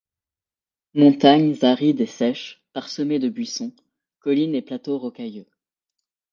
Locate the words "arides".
1.63-2.01